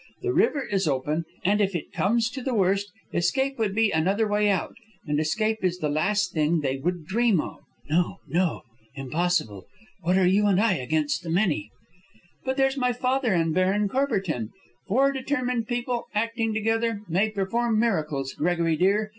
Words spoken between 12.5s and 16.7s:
there's my father and Baron Courbertin. Four determined people, acting